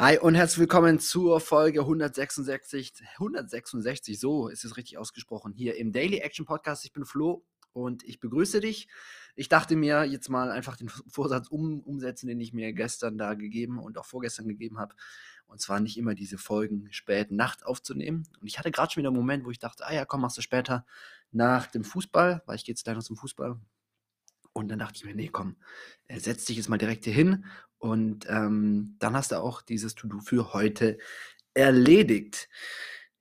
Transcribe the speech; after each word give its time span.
Hi 0.00 0.18
und 0.18 0.34
herzlich 0.34 0.60
willkommen 0.60 0.98
zur 0.98 1.40
Folge 1.40 1.80
166. 1.80 2.94
166, 3.18 4.18
so 4.18 4.48
ist 4.48 4.64
es 4.64 4.78
richtig 4.78 4.96
ausgesprochen, 4.96 5.52
hier 5.52 5.76
im 5.76 5.92
Daily 5.92 6.20
Action 6.20 6.46
Podcast. 6.46 6.86
Ich 6.86 6.94
bin 6.94 7.04
Flo 7.04 7.44
und 7.74 8.02
ich 8.04 8.18
begrüße 8.18 8.60
dich. 8.60 8.88
Ich 9.36 9.50
dachte 9.50 9.76
mir 9.76 10.04
jetzt 10.04 10.30
mal 10.30 10.50
einfach 10.50 10.78
den 10.78 10.88
Vorsatz 10.88 11.48
um, 11.48 11.80
umsetzen, 11.80 12.28
den 12.28 12.40
ich 12.40 12.54
mir 12.54 12.72
gestern 12.72 13.18
da 13.18 13.34
gegeben 13.34 13.78
und 13.78 13.98
auch 13.98 14.06
vorgestern 14.06 14.48
gegeben 14.48 14.78
habe. 14.78 14.94
Und 15.46 15.60
zwar 15.60 15.80
nicht 15.80 15.98
immer 15.98 16.14
diese 16.14 16.38
Folgen 16.38 16.88
spät 16.92 17.30
Nacht 17.30 17.66
aufzunehmen. 17.66 18.26
Und 18.40 18.46
ich 18.46 18.58
hatte 18.58 18.70
gerade 18.70 18.90
schon 18.90 19.02
wieder 19.02 19.10
einen 19.10 19.18
Moment, 19.18 19.44
wo 19.44 19.50
ich 19.50 19.58
dachte, 19.58 19.86
ah 19.86 19.92
ja, 19.92 20.06
komm, 20.06 20.22
machst 20.22 20.38
du 20.38 20.40
später 20.40 20.86
nach 21.30 21.66
dem 21.66 21.84
Fußball, 21.84 22.42
weil 22.46 22.56
ich 22.56 22.64
gehe 22.64 22.72
jetzt 22.72 22.84
gleich 22.84 22.96
noch 22.96 23.04
zum 23.04 23.18
Fußball. 23.18 23.58
Und 24.52 24.68
dann 24.68 24.78
dachte 24.78 24.96
ich 24.96 25.04
mir, 25.04 25.14
nee, 25.14 25.28
komm, 25.28 25.56
äh, 26.08 26.18
setz 26.18 26.44
dich 26.44 26.56
jetzt 26.56 26.68
mal 26.68 26.78
direkt 26.78 27.04
hier 27.04 27.14
hin 27.14 27.44
und 27.78 28.26
ähm, 28.28 28.96
dann 28.98 29.16
hast 29.16 29.32
du 29.32 29.36
auch 29.40 29.62
dieses 29.62 29.94
To-Do 29.94 30.20
für 30.20 30.52
heute 30.52 30.98
erledigt. 31.54 32.48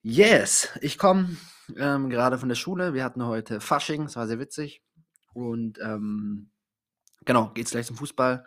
Yes, 0.01 0.69
ich 0.81 0.97
komme 0.97 1.37
ähm, 1.77 2.09
gerade 2.09 2.37
von 2.37 2.49
der 2.49 2.55
Schule. 2.55 2.93
Wir 2.93 3.03
hatten 3.03 3.23
heute 3.25 3.61
Fasching, 3.61 4.03
es 4.03 4.15
war 4.15 4.27
sehr 4.27 4.39
witzig. 4.39 4.83
Und 5.33 5.79
ähm, 5.79 6.49
genau, 7.25 7.51
geht's 7.53 7.71
gleich 7.71 7.85
zum 7.85 7.95
Fußball, 7.95 8.45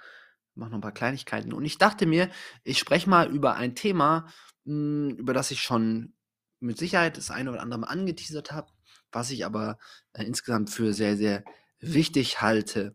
mach 0.55 0.69
noch 0.69 0.79
ein 0.79 0.83
paar 0.83 0.93
Kleinigkeiten. 0.93 1.53
Und 1.53 1.65
ich 1.65 1.79
dachte 1.79 2.07
mir, 2.07 2.29
ich 2.65 2.79
spreche 2.79 3.09
mal 3.09 3.31
über 3.31 3.55
ein 3.55 3.75
Thema, 3.75 4.27
mh, 4.65 5.11
hm, 5.11 5.17
über 5.17 5.33
das 5.33 5.51
ich 5.51 5.63
schon 5.63 6.15
mit 6.61 6.79
Sicherheit 6.79 7.17
das 7.17 7.31
eine 7.31 7.51
oder 7.51 7.63
andere 7.63 7.81
mal 7.81 7.89
angeteasert 7.89 8.53
habe, 8.53 8.71
was 9.11 9.31
ich 9.31 9.45
aber 9.45 9.79
äh, 10.13 10.25
insgesamt 10.25 10.71
für 10.71 10.93
sehr, 10.93 11.17
sehr 11.17 11.45
wichtig 11.83 12.41
halte. 12.41 12.95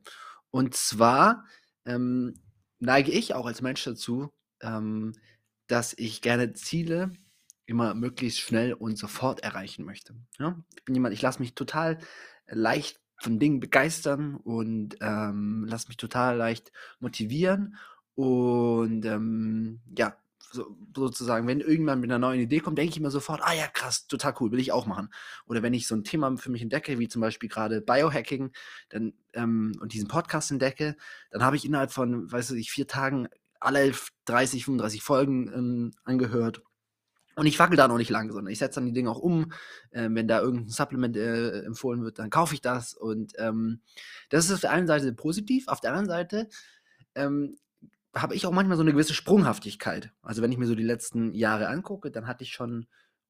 Und 0.50 0.74
zwar 0.76 1.46
ähm, 1.86 2.34
neige 2.80 3.12
ich 3.12 3.34
auch 3.34 3.46
als 3.46 3.62
Mensch 3.62 3.84
dazu, 3.84 4.34
ähm, 4.62 5.14
dass 5.68 5.94
ich 5.94 6.22
gerne 6.22 6.54
Ziele 6.54 7.12
immer 7.66 7.94
möglichst 7.94 8.40
schnell 8.40 8.74
und 8.74 8.98
sofort 8.98 9.42
erreichen 9.42 9.86
möchte. 9.86 10.16
Ja? 10.40 10.58
Ich 10.76 10.86
bin 10.86 10.96
jemand, 10.96 11.14
ich 11.14 11.22
lasse 11.22 11.40
mich 11.40 11.54
total 11.54 12.00
leicht 12.48 13.00
von 13.20 13.40
Dingen 13.40 13.60
begeistern 13.60 14.36
und 14.36 14.98
ähm, 15.02 15.66
lasse 15.68 15.88
mich 15.88 15.98
total 15.98 16.38
leicht 16.38 16.72
motivieren. 17.00 17.76
Und 18.16 19.06
ähm, 19.06 19.82
ja, 19.98 20.18
so, 20.52 20.78
sozusagen, 20.96 21.48
wenn 21.48 21.60
irgendwann 21.60 22.00
mit 22.00 22.10
einer 22.10 22.20
neuen 22.20 22.40
Idee 22.40 22.60
kommt, 22.60 22.78
denke 22.78 22.92
ich 22.92 22.98
immer 22.98 23.12
sofort, 23.12 23.42
ah 23.44 23.54
ja, 23.54 23.68
krass, 23.68 24.08
total 24.08 24.34
cool, 24.40 24.52
will 24.52 24.60
ich 24.60 24.72
auch 24.72 24.86
machen. 24.86 25.10
Oder 25.46 25.64
wenn 25.64 25.74
ich 25.74 25.88
so 25.88 25.96
ein 25.96 26.04
Thema 26.04 26.36
für 26.38 26.52
mich 26.52 26.62
entdecke, 26.62 27.00
wie 27.00 27.08
zum 27.08 27.22
Beispiel 27.22 27.50
gerade 27.50 27.82
Biohacking, 27.82 28.52
dann 28.90 29.14
ähm, 29.34 29.74
und 29.80 29.94
diesen 29.94 30.08
Podcast 30.08 30.52
entdecke, 30.52 30.96
dann 31.32 31.44
habe 31.44 31.56
ich 31.56 31.66
innerhalb 31.66 31.92
von, 31.92 32.32
weiß 32.32 32.52
ich, 32.52 32.72
vier 32.72 32.88
Tagen 32.88 33.28
alle 33.60 33.92
30, 34.26 34.66
35 34.66 35.04
Folgen 35.04 35.52
ähm, 35.54 35.92
angehört. 36.04 36.62
Und 37.36 37.46
ich 37.46 37.60
wackel 37.60 37.78
da 37.78 37.88
noch 37.88 37.98
nicht 38.00 38.10
lang, 38.10 38.32
sondern 38.32 38.52
ich 38.52 38.58
setze 38.58 38.80
dann 38.80 38.88
die 38.88 38.94
Dinge 38.94 39.12
auch 39.12 39.20
um. 39.20 39.52
Ähm, 39.92 40.16
wenn 40.16 40.28
da 40.28 40.42
irgendein 40.42 40.70
Supplement 40.70 41.16
äh, 41.16 41.60
empfohlen 41.62 42.04
wird, 42.04 42.18
dann 42.18 42.32
kaufe 42.32 42.56
ich 42.56 42.62
das. 42.62 42.96
Und 42.96 43.34
ähm, 43.38 43.82
das 44.30 44.46
ist 44.46 44.54
auf 44.54 44.62
der 44.62 44.72
einen 44.72 44.88
Seite 44.88 45.14
positiv, 45.14 45.68
auf 45.68 45.80
der 45.80 45.92
anderen 45.92 46.10
Seite 46.10 46.50
ähm, 47.14 47.58
habe 48.22 48.36
ich 48.36 48.46
auch 48.46 48.52
manchmal 48.52 48.78
so 48.78 48.84
eine 48.84 48.92
gewisse 48.92 49.14
Sprunghaftigkeit. 49.14 50.12
Also 50.22 50.42
wenn 50.42 50.52
ich 50.52 50.58
mir 50.58 50.68
so 50.68 50.76
die 50.76 50.84
letzten 50.84 51.34
Jahre 51.34 51.68
angucke, 51.68 52.12
dann 52.12 52.28
hatte 52.28 52.44
ich 52.44 52.52
schon 52.52 52.88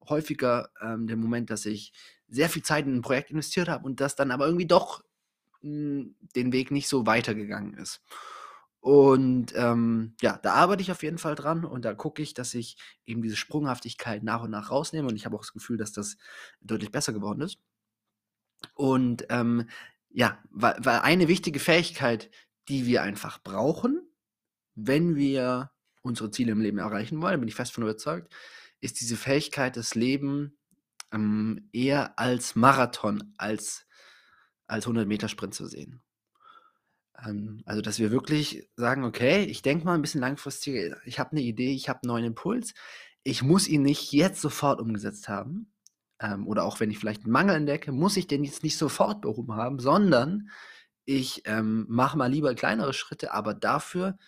häufiger 0.08 0.70
ähm, 0.80 1.06
den 1.06 1.20
Moment, 1.20 1.50
dass 1.50 1.66
ich 1.66 1.92
sehr 2.28 2.48
viel 2.48 2.62
Zeit 2.62 2.86
in 2.86 2.96
ein 2.96 3.02
Projekt 3.02 3.30
investiert 3.30 3.68
habe 3.68 3.84
und 3.84 4.00
das 4.00 4.16
dann 4.16 4.30
aber 4.30 4.46
irgendwie 4.46 4.66
doch 4.66 5.02
mh, 5.62 5.70
hm, 5.70 6.14
den 6.36 6.52
Weg 6.52 6.70
nicht 6.70 6.88
so 6.88 7.06
weitergegangen 7.06 7.74
ist. 7.74 8.02
Und 8.80 9.52
ähm, 9.56 10.14
ja, 10.20 10.38
da 10.38 10.54
arbeite 10.54 10.82
ich 10.82 10.92
auf 10.92 11.02
jeden 11.02 11.18
Fall 11.18 11.34
dran 11.34 11.64
und 11.64 11.84
da 11.84 11.94
gucke 11.94 12.22
ich, 12.22 12.32
dass 12.32 12.54
ich 12.54 12.76
eben 13.06 13.22
diese 13.22 13.36
Sprunghaftigkeit 13.36 14.22
nach 14.22 14.42
und 14.42 14.50
nach 14.50 14.70
rausnehme 14.70 15.08
und 15.08 15.16
ich 15.16 15.26
habe 15.26 15.36
auch 15.36 15.42
das 15.42 15.52
Gefühl, 15.52 15.76
dass 15.76 15.92
das 15.92 16.16
deutlich 16.60 16.92
besser 16.92 17.12
geworden 17.12 17.40
ist. 17.40 17.58
Und 18.74 19.26
ähm, 19.30 19.68
ja, 20.10 20.38
weil, 20.50 20.76
weil 20.78 21.00
eine 21.00 21.28
wichtige 21.28 21.58
Fähigkeit, 21.58 22.30
die 22.68 22.86
wir 22.86 23.02
einfach 23.02 23.42
brauchen, 23.42 24.07
wenn 24.78 25.16
wir 25.16 25.70
unsere 26.02 26.30
Ziele 26.30 26.52
im 26.52 26.60
Leben 26.60 26.78
erreichen 26.78 27.20
wollen, 27.20 27.40
bin 27.40 27.48
ich 27.48 27.54
fest 27.54 27.72
von 27.72 27.82
überzeugt, 27.82 28.32
ist 28.80 29.00
diese 29.00 29.16
Fähigkeit, 29.16 29.76
das 29.76 29.94
Leben 29.94 30.56
ähm, 31.12 31.68
eher 31.72 32.18
als 32.18 32.54
Marathon, 32.54 33.34
als, 33.36 33.86
als 34.66 34.86
100-Meter-Sprint 34.86 35.54
zu 35.54 35.66
sehen. 35.66 36.02
Ähm, 37.24 37.62
also, 37.66 37.82
dass 37.82 37.98
wir 37.98 38.12
wirklich 38.12 38.68
sagen, 38.76 39.04
okay, 39.04 39.44
ich 39.44 39.62
denke 39.62 39.84
mal 39.84 39.94
ein 39.94 40.02
bisschen 40.02 40.20
langfristig, 40.20 40.94
ich 41.04 41.18
habe 41.18 41.32
eine 41.32 41.42
Idee, 41.42 41.72
ich 41.72 41.88
habe 41.88 42.00
einen 42.02 42.08
neuen 42.08 42.24
Impuls, 42.26 42.74
ich 43.24 43.42
muss 43.42 43.66
ihn 43.66 43.82
nicht 43.82 44.12
jetzt 44.12 44.40
sofort 44.40 44.80
umgesetzt 44.80 45.28
haben. 45.28 45.72
Ähm, 46.20 46.46
oder 46.46 46.64
auch 46.64 46.80
wenn 46.80 46.90
ich 46.90 46.98
vielleicht 46.98 47.24
einen 47.24 47.32
Mangel 47.32 47.56
entdecke, 47.56 47.92
muss 47.92 48.16
ich 48.16 48.26
den 48.26 48.44
jetzt 48.44 48.62
nicht 48.62 48.78
sofort 48.78 49.20
behoben 49.22 49.54
haben, 49.54 49.78
sondern 49.78 50.50
ich 51.04 51.42
ähm, 51.46 51.86
mache 51.88 52.18
mal 52.18 52.30
lieber 52.30 52.54
kleinere 52.54 52.92
Schritte, 52.92 53.32
aber 53.32 53.54
dafür 53.54 54.18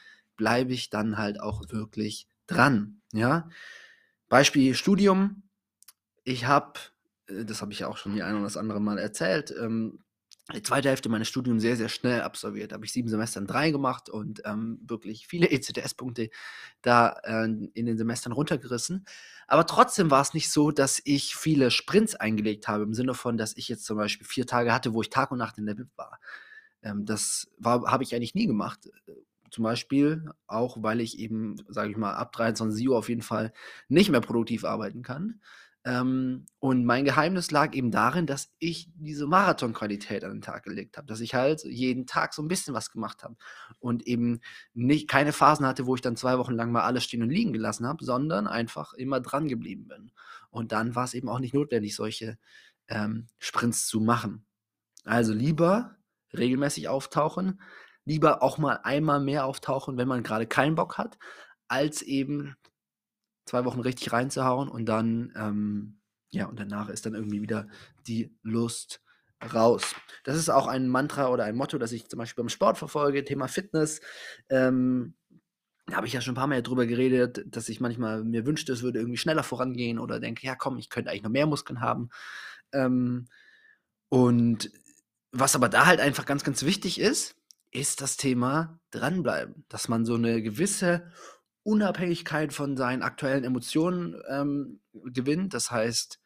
bleibe 0.41 0.73
ich 0.73 0.89
dann 0.89 1.19
halt 1.19 1.39
auch 1.39 1.61
wirklich 1.69 2.27
dran. 2.47 3.03
Ja? 3.13 3.51
Beispiel 4.31 4.75
Studium. 4.75 5.43
Ich 6.25 6.47
habe, 6.47 6.81
äh, 7.27 7.45
das 7.45 7.61
habe 7.61 7.73
ich 7.73 7.81
ja 7.81 7.89
auch 7.89 7.99
schon 7.99 8.15
die 8.15 8.23
ein 8.23 8.35
oder 8.35 8.45
das 8.45 8.57
andere 8.57 8.81
Mal 8.81 8.99
erzählt, 8.99 9.55
ähm, 9.61 10.03
die 10.55 10.63
zweite 10.63 10.89
Hälfte 10.89 11.11
meines 11.11 11.29
Studiums 11.29 11.61
sehr, 11.61 11.77
sehr 11.77 11.91
schnell 11.91 12.23
absolviert. 12.23 12.73
Habe 12.73 12.87
ich 12.87 12.93
sieben 12.93 13.11
Semester 13.11 13.39
in 13.39 13.47
drei 13.47 13.71
gemacht 13.71 14.09
und 14.09 14.41
ähm, 14.47 14.81
wirklich 14.83 15.27
viele 15.29 15.47
ECTS-Punkte 15.51 16.31
da 16.81 17.11
äh, 17.23 17.45
in 17.45 17.85
den 17.87 17.99
Semestern 17.99 18.33
runtergerissen. 18.33 19.05
Aber 19.47 19.67
trotzdem 19.67 20.11
war 20.11 20.23
es 20.23 20.33
nicht 20.33 20.51
so, 20.51 20.71
dass 20.71 21.03
ich 21.05 21.37
viele 21.37 21.71
Sprints 21.71 22.15
eingelegt 22.15 22.67
habe, 22.67 22.85
im 22.85 22.95
Sinne 22.95 23.13
von, 23.13 23.37
dass 23.37 23.55
ich 23.59 23.69
jetzt 23.69 23.85
zum 23.85 23.99
Beispiel 23.99 24.27
vier 24.27 24.47
Tage 24.47 24.73
hatte, 24.73 24.95
wo 24.95 25.03
ich 25.03 25.11
Tag 25.11 25.33
und 25.33 25.39
Nacht 25.39 25.59
in 25.59 25.67
der 25.67 25.75
BIP 25.75 25.91
war. 25.97 26.19
Ähm, 26.83 27.05
das 27.05 27.47
habe 27.63 28.05
ich 28.05 28.15
eigentlich 28.15 28.35
nie 28.35 28.47
gemacht. 28.47 28.89
Zum 29.51 29.65
Beispiel 29.65 30.31
auch, 30.47 30.83
weil 30.83 31.01
ich 31.01 31.19
eben, 31.19 31.57
sage 31.69 31.91
ich 31.91 31.97
mal, 31.97 32.15
ab 32.15 32.33
23 32.33 32.89
Uhr 32.89 32.97
auf 32.97 33.09
jeden 33.09 33.23
Fall 33.23 33.53
nicht 33.89 34.11
mehr 34.11 34.21
produktiv 34.21 34.65
arbeiten 34.65 35.03
kann. 35.03 35.41
Ähm, 35.83 36.45
und 36.59 36.85
mein 36.85 37.07
Geheimnis 37.07 37.51
lag 37.51 37.73
eben 37.75 37.91
darin, 37.91 38.27
dass 38.27 38.53
ich 38.59 38.91
diese 38.97 39.27
Marathonqualität 39.27 40.25
an 40.25 40.33
den 40.33 40.43
Tag 40.43 40.65
gelegt 40.65 40.99
habe, 40.99 41.07
dass 41.07 41.21
ich 41.21 41.35
halt 41.35 41.65
jeden 41.65 42.07
Tag 42.07 42.35
so 42.35 42.43
ein 42.43 42.49
bisschen 42.49 42.75
was 42.75 42.91
gemacht 42.91 43.23
habe 43.23 43.37
und 43.79 44.07
eben 44.07 44.41
nicht 44.75 45.09
keine 45.09 45.33
Phasen 45.33 45.65
hatte, 45.67 45.87
wo 45.87 45.95
ich 45.95 46.03
dann 46.03 46.17
zwei 46.17 46.37
Wochen 46.37 46.53
lang 46.53 46.71
mal 46.71 46.83
alles 46.83 47.05
stehen 47.05 47.23
und 47.23 47.31
liegen 47.31 47.55
gelassen 47.55 47.87
habe, 47.87 48.05
sondern 48.05 48.47
einfach 48.47 48.93
immer 48.93 49.21
dran 49.21 49.49
geblieben 49.49 49.89
bin. 49.89 50.13
Und 50.51 50.73
dann 50.73 50.95
war 50.95 51.05
es 51.05 51.15
eben 51.15 51.31
auch 51.31 51.39
nicht 51.39 51.55
notwendig, 51.55 51.97
solche 51.97 52.37
ähm, 52.89 53.29
Sprints 53.39 53.87
zu 53.87 54.01
machen. 54.01 54.45
Also 55.05 55.33
lieber 55.33 55.97
regelmäßig 56.35 56.89
auftauchen, 56.89 57.61
lieber 58.11 58.43
auch 58.43 58.59
mal 58.59 58.81
einmal 58.83 59.21
mehr 59.21 59.47
auftauchen, 59.47 59.97
wenn 59.97 60.09
man 60.09 60.25
gerade 60.25 60.47
keinen 60.47 60.75
Bock 60.75 60.99
hat, 60.99 61.17
als 61.69 62.03
eben 62.03 62.57
zwei 63.47 63.65
Wochen 63.65 63.81
richtig 63.81 64.13
reinzuhauen 64.13 64.69
und 64.69 64.87
dann, 64.87 65.33
ähm, 65.37 66.01
ja, 66.31 66.47
und 66.47 66.59
danach 66.59 66.89
ist 66.89 67.07
dann 67.07 67.15
irgendwie 67.15 67.41
wieder 67.41 67.69
die 68.09 68.37
Lust 68.43 69.01
raus. 69.55 69.95
Das 70.25 70.37
ist 70.37 70.49
auch 70.49 70.67
ein 70.67 70.89
Mantra 70.89 71.29
oder 71.29 71.45
ein 71.45 71.55
Motto, 71.55 71.79
das 71.79 71.93
ich 71.93 72.09
zum 72.09 72.19
Beispiel 72.19 72.43
beim 72.43 72.49
Sport 72.49 72.79
verfolge, 72.79 73.25
Thema 73.25 73.47
Fitness. 73.47 74.01
Ähm, 74.49 75.15
da 75.87 75.97
habe 75.97 76.09
ich 76.09 76.13
ja 76.13 76.21
schon 76.21 76.33
ein 76.33 76.37
paar 76.37 76.49
Mal 76.49 76.63
drüber 76.63 76.87
geredet, 76.87 77.45
dass 77.47 77.69
ich 77.69 77.81
manchmal 77.81 78.25
mir 78.25 78.45
wünschte, 78.45 78.73
es 78.73 78.83
würde 78.83 78.99
irgendwie 78.99 79.19
schneller 79.19 79.45
vorangehen 79.45 80.01
oder 80.01 80.19
denke, 80.19 80.45
ja 80.45 80.57
komm, 80.57 80.79
ich 80.79 80.91
könnte 80.91 81.11
eigentlich 81.11 81.23
noch 81.23 81.31
mehr 81.31 81.47
Muskeln 81.47 81.81
haben. 81.81 82.11
Ähm, 82.73 83.29
und 84.09 84.71
was 85.31 85.55
aber 85.55 85.69
da 85.69 85.87
halt 85.87 86.01
einfach 86.01 86.27
ganz, 86.27 86.43
ganz 86.43 86.65
wichtig 86.65 87.01
ist, 87.01 87.40
ist 87.71 88.01
das 88.01 88.17
Thema 88.17 88.81
dranbleiben. 88.91 89.65
Dass 89.69 89.89
man 89.89 90.05
so 90.05 90.15
eine 90.15 90.43
gewisse 90.43 91.11
Unabhängigkeit 91.63 92.53
von 92.53 92.77
seinen 92.77 93.03
aktuellen 93.03 93.45
Emotionen 93.45 94.21
ähm, 94.29 94.81
gewinnt. 94.93 95.55
Das 95.55 95.71
heißt, 95.71 96.21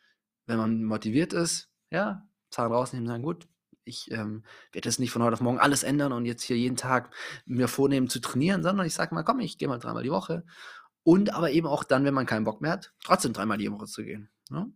wenn 0.47 0.59
man 0.59 0.85
motiviert 0.85 1.33
ist, 1.33 1.71
ja, 1.91 2.27
Zahlen 2.51 2.73
rausnehmen, 2.73 3.07
sagen, 3.09 3.23
gut, 3.23 3.49
ich 3.85 4.11
ähm, 4.11 4.45
werde 4.73 4.89
jetzt 4.89 4.99
nicht 4.99 5.11
von 5.11 5.23
heute 5.23 5.35
auf 5.35 5.41
morgen 5.41 5.59
alles 5.59 5.83
ändern 5.83 6.13
und 6.13 6.25
jetzt 6.25 6.43
hier 6.43 6.57
jeden 6.57 6.77
Tag 6.77 7.15
mir 7.45 7.69
vornehmen 7.69 8.09
zu 8.09 8.21
trainieren, 8.21 8.63
sondern 8.63 8.87
ich 8.87 8.95
sage 8.95 9.15
mal, 9.15 9.25
komm, 9.25 9.41
ich 9.41 9.59
gehe 9.59 9.69
mal 9.69 9.79
dreimal 9.79 10.03
die 10.03 10.11
Woche. 10.11 10.45
Und 11.03 11.35
aber 11.35 11.51
eben 11.51 11.67
auch 11.67 11.85
dann, 11.85 12.05
wenn 12.05 12.15
man 12.15 12.27
keinen 12.27 12.45
Bock 12.45 12.63
mehr 12.63 12.73
hat, 12.73 12.95
trotzdem 13.03 13.35
dreimal 13.35 13.59
die 13.59 13.71
Woche 13.71 13.87
zu 13.87 14.05
gehen. 14.05 14.31
Ne? 14.49 14.73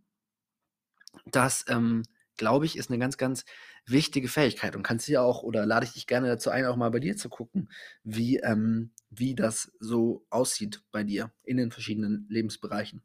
Das 1.25 1.65
ähm, 1.67 2.03
glaube 2.39 2.65
ich, 2.65 2.77
ist 2.77 2.89
eine 2.89 2.97
ganz, 2.97 3.17
ganz 3.17 3.45
wichtige 3.85 4.27
Fähigkeit 4.27 4.75
und 4.75 4.81
kannst 4.81 5.07
dir 5.07 5.21
auch, 5.21 5.43
oder 5.43 5.67
lade 5.67 5.85
ich 5.85 5.93
dich 5.93 6.07
gerne 6.07 6.27
dazu 6.27 6.49
ein, 6.49 6.65
auch 6.65 6.75
mal 6.75 6.89
bei 6.89 6.99
dir 6.99 7.15
zu 7.15 7.29
gucken, 7.29 7.69
wie, 8.03 8.37
ähm, 8.37 8.91
wie 9.11 9.35
das 9.35 9.71
so 9.79 10.25
aussieht 10.31 10.81
bei 10.91 11.03
dir 11.03 11.31
in 11.43 11.57
den 11.57 11.71
verschiedenen 11.71 12.25
Lebensbereichen. 12.29 13.03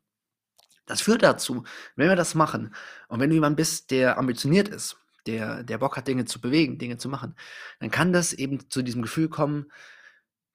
Das 0.87 1.01
führt 1.01 1.23
dazu, 1.23 1.65
wenn 1.97 2.09
wir 2.09 2.17
das 2.17 2.35
machen 2.35 2.75
und 3.09 3.21
wenn 3.21 3.31
du 3.31 3.35
jemand 3.35 3.57
bist, 3.57 3.91
der 3.91 4.19
ambitioniert 4.19 4.69
ist, 4.69 4.97
der, 5.27 5.63
der 5.63 5.79
Bock 5.79 5.97
hat, 5.97 6.07
Dinge 6.09 6.25
zu 6.27 6.41
bewegen, 6.41 6.79
Dinge 6.79 6.99
zu 6.99 7.09
machen, 7.09 7.35
dann 7.81 7.91
kann 7.91 8.13
das 8.13 8.33
eben 8.33 8.71
zu 8.71 8.83
diesem 8.83 9.03
Gefühl 9.03 9.29
kommen, 9.29 9.73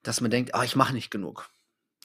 dass 0.02 0.20
man 0.20 0.30
denkt, 0.30 0.54
ah, 0.54 0.64
ich 0.64 0.76
mache 0.76 0.94
nicht 0.94 1.10
genug. 1.10 1.48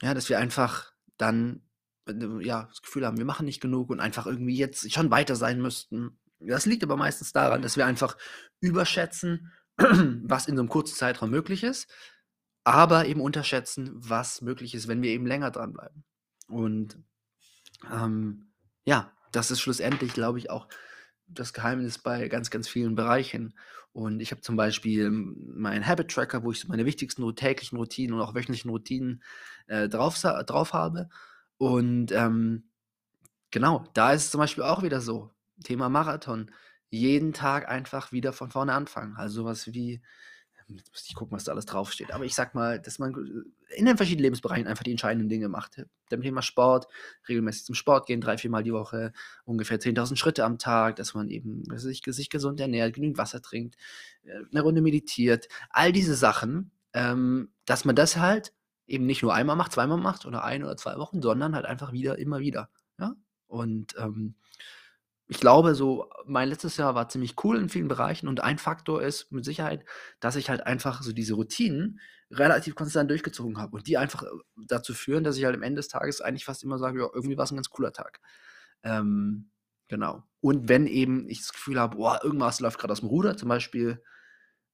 Ja, 0.02 0.12
dass 0.12 0.28
wir 0.28 0.38
einfach 0.38 0.92
dann 1.16 1.62
äh, 2.06 2.44
ja, 2.44 2.64
das 2.64 2.82
Gefühl 2.82 3.06
haben, 3.06 3.18
wir 3.18 3.24
machen 3.24 3.46
nicht 3.46 3.60
genug 3.60 3.90
und 3.90 4.00
einfach 4.00 4.26
irgendwie 4.26 4.56
jetzt 4.56 4.92
schon 4.92 5.10
weiter 5.10 5.36
sein 5.36 5.60
müssten. 5.60 6.18
Das 6.38 6.66
liegt 6.66 6.84
aber 6.84 6.96
meistens 6.96 7.32
daran, 7.32 7.62
dass 7.62 7.76
wir 7.76 7.86
einfach 7.86 8.16
überschätzen, 8.60 9.52
was 9.76 10.48
in 10.48 10.56
so 10.56 10.62
einem 10.62 10.68
kurzen 10.68 10.96
Zeitraum 10.96 11.30
möglich 11.30 11.62
ist, 11.64 11.90
aber 12.64 13.06
eben 13.06 13.20
unterschätzen, 13.20 13.90
was 13.94 14.42
möglich 14.42 14.74
ist, 14.74 14.88
wenn 14.88 15.02
wir 15.02 15.10
eben 15.10 15.26
länger 15.26 15.50
dranbleiben. 15.50 16.04
Und 16.48 16.98
ähm, 17.92 18.52
ja, 18.84 19.12
das 19.32 19.50
ist 19.50 19.60
schlussendlich, 19.60 20.12
glaube 20.12 20.38
ich, 20.38 20.50
auch 20.50 20.68
das 21.28 21.52
Geheimnis 21.52 21.98
bei 21.98 22.28
ganz, 22.28 22.50
ganz 22.50 22.68
vielen 22.68 22.94
Bereichen. 22.94 23.54
Und 23.92 24.20
ich 24.20 24.30
habe 24.30 24.42
zum 24.42 24.56
Beispiel 24.56 25.10
meinen 25.10 25.86
Habit 25.86 26.10
Tracker, 26.10 26.44
wo 26.44 26.52
ich 26.52 26.60
so 26.60 26.68
meine 26.68 26.84
wichtigsten 26.84 27.34
täglichen 27.34 27.78
Routinen 27.78 28.14
und 28.14 28.20
auch 28.20 28.34
wöchentlichen 28.34 28.70
Routinen 28.70 29.22
äh, 29.66 29.88
drauf, 29.88 30.20
drauf 30.20 30.72
habe. 30.72 31.08
Und 31.58 32.12
ähm, 32.12 32.68
genau, 33.50 33.88
da 33.94 34.12
ist 34.12 34.26
es 34.26 34.30
zum 34.30 34.40
Beispiel 34.40 34.64
auch 34.64 34.82
wieder 34.82 35.00
so. 35.00 35.35
Thema 35.64 35.88
Marathon. 35.88 36.50
Jeden 36.90 37.32
Tag 37.32 37.68
einfach 37.68 38.12
wieder 38.12 38.32
von 38.32 38.50
vorne 38.50 38.72
anfangen. 38.72 39.16
Also 39.16 39.42
sowas 39.42 39.72
wie, 39.72 40.00
jetzt 40.68 40.90
muss 40.90 41.06
ich 41.08 41.14
gucken, 41.14 41.36
was 41.36 41.44
da 41.44 41.52
alles 41.52 41.66
draufsteht. 41.66 42.12
Aber 42.12 42.24
ich 42.24 42.34
sag 42.34 42.54
mal, 42.54 42.80
dass 42.80 42.98
man 42.98 43.44
in 43.74 43.86
den 43.86 43.96
verschiedenen 43.96 44.24
Lebensbereichen 44.24 44.66
einfach 44.66 44.84
die 44.84 44.90
entscheidenden 44.92 45.28
Dinge 45.28 45.48
macht. 45.48 45.84
Dem 46.10 46.22
Thema 46.22 46.42
Sport, 46.42 46.86
regelmäßig 47.28 47.64
zum 47.64 47.74
Sport 47.74 48.06
gehen, 48.06 48.20
drei, 48.20 48.38
viermal 48.38 48.62
die 48.62 48.72
Woche, 48.72 49.12
ungefähr 49.44 49.80
10.000 49.80 50.16
Schritte 50.16 50.44
am 50.44 50.58
Tag, 50.58 50.96
dass 50.96 51.14
man 51.14 51.28
eben 51.28 51.64
sich, 51.76 52.02
sich 52.04 52.30
gesund 52.30 52.60
ernährt, 52.60 52.94
genügend 52.94 53.18
Wasser 53.18 53.42
trinkt, 53.42 53.76
äh, 54.22 54.40
eine 54.50 54.62
Runde 54.62 54.82
meditiert. 54.82 55.48
All 55.70 55.92
diese 55.92 56.14
Sachen, 56.14 56.70
ähm, 56.92 57.52
dass 57.64 57.84
man 57.84 57.96
das 57.96 58.16
halt 58.16 58.52
eben 58.86 59.06
nicht 59.06 59.22
nur 59.22 59.34
einmal 59.34 59.56
macht, 59.56 59.72
zweimal 59.72 59.98
macht 59.98 60.26
oder 60.26 60.44
ein 60.44 60.62
oder 60.62 60.76
zwei 60.76 60.96
Wochen, 60.96 61.20
sondern 61.20 61.54
halt 61.54 61.66
einfach 61.66 61.92
wieder, 61.92 62.18
immer 62.18 62.38
wieder. 62.38 62.70
Ja? 62.98 63.14
Und 63.46 63.94
ähm, 63.98 64.36
ich 65.28 65.40
glaube, 65.40 65.74
so 65.74 66.08
mein 66.24 66.48
letztes 66.48 66.76
Jahr 66.76 66.94
war 66.94 67.08
ziemlich 67.08 67.34
cool 67.44 67.58
in 67.58 67.68
vielen 67.68 67.88
Bereichen 67.88 68.28
und 68.28 68.40
ein 68.40 68.58
Faktor 68.58 69.02
ist 69.02 69.32
mit 69.32 69.44
Sicherheit, 69.44 69.84
dass 70.20 70.36
ich 70.36 70.50
halt 70.50 70.66
einfach 70.66 71.02
so 71.02 71.12
diese 71.12 71.34
Routinen 71.34 72.00
relativ 72.30 72.74
konstant 72.74 73.10
durchgezogen 73.10 73.58
habe 73.58 73.76
und 73.76 73.86
die 73.86 73.98
einfach 73.98 74.22
äh, 74.22 74.26
dazu 74.68 74.94
führen, 74.94 75.24
dass 75.24 75.36
ich 75.36 75.44
halt 75.44 75.56
am 75.56 75.62
Ende 75.62 75.80
des 75.80 75.88
Tages 75.88 76.20
eigentlich 76.20 76.44
fast 76.44 76.62
immer 76.62 76.78
sage, 76.78 77.00
ja, 77.00 77.08
irgendwie 77.12 77.36
war 77.36 77.44
es 77.44 77.52
ein 77.52 77.56
ganz 77.56 77.70
cooler 77.70 77.92
Tag. 77.92 78.20
Ähm, 78.82 79.50
genau. 79.88 80.24
Und 80.40 80.68
wenn 80.68 80.86
eben 80.86 81.28
ich 81.28 81.38
das 81.40 81.52
Gefühl 81.52 81.80
habe, 81.80 81.96
boah, 81.96 82.20
irgendwas 82.22 82.60
läuft 82.60 82.78
gerade 82.78 82.92
aus 82.92 83.00
dem 83.00 83.08
Ruder, 83.08 83.36
zum 83.36 83.48
Beispiel 83.48 84.02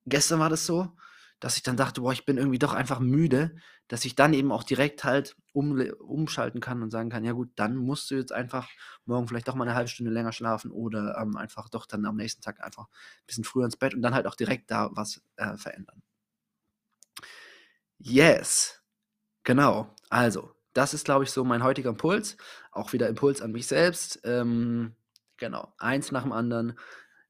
gestern 0.07 0.41
war 0.41 0.51
das 0.51 0.67
so, 0.67 0.97
dass 1.43 1.57
ich 1.57 1.65
dann 1.65 1.77
dachte, 1.77 2.03
boah, 2.03 2.13
ich 2.13 2.25
bin 2.25 2.39
irgendwie 2.39 2.61
doch 2.61 2.73
einfach 2.73 3.01
müde, 3.01 3.57
dass 3.89 4.05
ich 4.05 4.15
dann 4.15 4.33
eben 4.33 4.53
auch 4.53 4.63
direkt 4.63 5.03
halt 5.03 5.37
um, 5.53 5.73
umschalten 5.99 6.61
kann 6.61 6.85
und 6.85 6.93
sagen 6.93 7.11
kann, 7.11 7.25
ja 7.25 7.33
gut, 7.33 7.51
dann 7.57 7.75
musst 7.75 8.09
du 8.13 8.15
jetzt 8.15 8.31
einfach 8.31 8.69
morgen 9.07 9.27
vielleicht 9.27 9.49
doch 9.49 9.57
mal 9.57 9.67
eine 9.67 9.75
halbe 9.75 9.89
Stunde 9.89 10.13
länger 10.13 10.31
schlafen 10.31 10.71
oder 10.71 11.19
ähm, 11.21 11.37
einfach 11.37 11.69
doch 11.69 11.87
dann 11.87 12.07
am 12.07 12.15
nächsten 12.15 12.43
Tag 12.43 12.63
einfach 12.63 12.85
ein 12.85 13.27
bisschen 13.27 13.43
früher 13.43 13.65
ins 13.65 13.77
Bett 13.77 13.93
und 13.93 14.03
dann 14.03 14.15
halt 14.15 14.29
auch 14.29 14.37
direkt 14.37 14.71
da 14.71 14.91
was 14.93 15.21
äh, 15.35 15.57
verändern. 15.57 16.01
Yes, 17.99 18.81
genau. 19.43 19.93
Also, 20.11 20.55
das 20.75 20.95
ist, 20.95 21.05
glaube 21.05 21.25
ich, 21.25 21.33
so 21.33 21.43
mein 21.43 21.65
heutiger 21.65 21.91
Impuls. 21.91 22.37
Auch 22.71 22.93
wieder 22.93 23.09
Impuls 23.09 23.43
an 23.43 23.51
mich 23.51 23.67
selbst. 23.67 24.21
Ähm, 24.23 24.95
genau, 25.39 25.75
eins 25.79 26.13
nach 26.13 26.23
dem 26.23 26.33
anderen. 26.33 26.79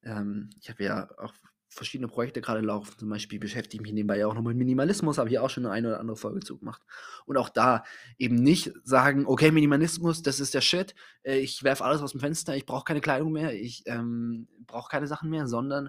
Ähm, 0.03 0.51
ich 0.61 0.69
habe 0.69 0.85
ja 0.85 1.09
auch 1.19 1.33
verschiedene 1.73 2.09
Projekte 2.09 2.41
gerade 2.41 2.61
laufen. 2.61 2.99
Zum 2.99 3.09
Beispiel 3.09 3.39
beschäftige 3.39 3.81
ich 3.81 3.83
mich 3.83 3.93
nebenbei 3.93 4.25
auch 4.27 4.35
noch 4.35 4.43
mit 4.43 4.57
Minimalismus, 4.57 5.19
habe 5.19 5.31
ich 5.31 5.39
auch 5.39 5.51
schon 5.51 5.67
eine 5.67 5.89
oder 5.89 6.01
andere 6.01 6.17
Folge 6.17 6.41
zu 6.41 6.59
gemacht. 6.59 6.83
Und 7.25 7.37
auch 7.37 7.49
da 7.49 7.83
eben 8.19 8.37
nicht 8.37 8.73
sagen, 8.85 9.27
okay, 9.27 9.51
Minimalismus, 9.51 10.23
das 10.23 10.41
ist 10.41 10.55
der 10.55 10.61
Shit, 10.61 10.95
äh, 11.23 11.39
ich 11.39 11.63
werfe 11.65 11.85
alles 11.85 12.03
aus 12.03 12.13
dem 12.13 12.21
Fenster, 12.21 12.55
ich 12.57 12.67
brauche 12.67 12.85
keine 12.85 13.01
Kleidung 13.01 13.33
mehr, 13.33 13.55
ich 13.55 13.83
ähm, 13.87 14.49
brauche 14.67 14.91
keine 14.91 15.07
Sachen 15.07 15.31
mehr, 15.31 15.47
sondern 15.47 15.89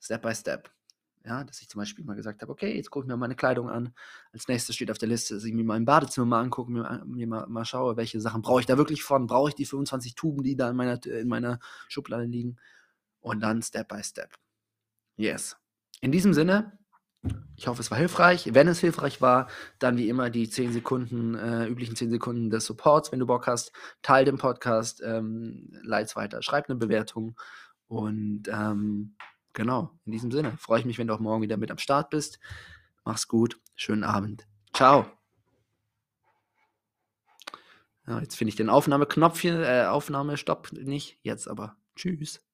Step 0.00 0.22
by 0.22 0.34
Step. 0.34 0.70
Ja, 1.24 1.44
dass 1.44 1.60
ich 1.60 1.68
zum 1.68 1.80
Beispiel 1.80 2.04
mal 2.06 2.14
gesagt 2.14 2.40
habe, 2.40 2.50
okay, 2.50 2.74
jetzt 2.74 2.90
gucke 2.90 3.04
ich 3.04 3.08
mir 3.08 3.16
meine 3.18 3.34
Kleidung 3.34 3.68
an. 3.68 3.92
Als 4.32 4.48
nächstes 4.48 4.76
steht 4.76 4.90
auf 4.90 4.96
der 4.96 5.08
Liste, 5.08 5.34
dass 5.34 5.44
ich 5.44 5.52
mir 5.52 5.64
mein 5.64 5.84
Badezimmer 5.84 6.26
mal 6.26 6.40
angucke, 6.40 6.72
mir, 6.72 7.02
mir 7.04 7.26
mal, 7.26 7.46
mal, 7.48 7.66
schaue, 7.66 7.98
welche 7.98 8.20
Sachen 8.20 8.40
brauche 8.40 8.60
ich 8.60 8.66
da 8.66 8.78
wirklich 8.78 9.02
von, 9.02 9.26
brauche 9.26 9.50
ich 9.50 9.54
die 9.54 9.66
25 9.66 10.14
Tuben, 10.14 10.42
die 10.42 10.56
da 10.56 10.70
in 10.70 10.76
meiner, 10.76 11.04
in 11.04 11.28
meiner 11.28 11.58
Schublade 11.88 12.24
liegen. 12.24 12.56
Und 13.20 13.40
dann 13.40 13.60
Step 13.60 13.88
by 13.88 14.02
Step. 14.02 14.38
Yes. 15.18 15.56
In 16.00 16.12
diesem 16.12 16.32
Sinne, 16.32 16.78
ich 17.56 17.66
hoffe, 17.66 17.80
es 17.80 17.90
war 17.90 17.98
hilfreich. 17.98 18.54
Wenn 18.54 18.68
es 18.68 18.78
hilfreich 18.78 19.20
war, 19.20 19.48
dann 19.80 19.96
wie 19.96 20.08
immer 20.08 20.30
die 20.30 20.48
10 20.48 20.72
Sekunden, 20.72 21.34
äh, 21.34 21.66
üblichen 21.66 21.96
10 21.96 22.10
Sekunden 22.10 22.50
des 22.50 22.64
Supports. 22.64 23.10
Wenn 23.10 23.18
du 23.18 23.26
Bock 23.26 23.48
hast, 23.48 23.72
teile 24.00 24.26
den 24.26 24.38
Podcast, 24.38 25.02
ähm, 25.04 25.72
leite 25.82 26.14
weiter, 26.14 26.40
schreib 26.40 26.68
eine 26.68 26.78
Bewertung. 26.78 27.36
Und 27.88 28.44
ähm, 28.48 29.16
genau, 29.54 29.90
in 30.06 30.12
diesem 30.12 30.30
Sinne 30.30 30.56
freue 30.56 30.78
ich 30.78 30.86
mich, 30.86 30.98
wenn 30.98 31.08
du 31.08 31.14
auch 31.14 31.20
morgen 31.20 31.42
wieder 31.42 31.56
mit 31.56 31.72
am 31.72 31.78
Start 31.78 32.10
bist. 32.10 32.38
Mach's 33.04 33.26
gut, 33.26 33.60
schönen 33.74 34.04
Abend. 34.04 34.46
Ciao. 34.72 35.06
Ja, 38.06 38.20
jetzt 38.20 38.36
finde 38.36 38.50
ich 38.50 38.56
den 38.56 38.70
Aufnahmeknopf 38.70 39.40
hier, 39.40 39.60
äh, 39.62 39.86
Aufnahmestopp 39.86 40.72
nicht, 40.72 41.18
jetzt 41.22 41.48
aber. 41.48 41.76
Tschüss. 41.96 42.47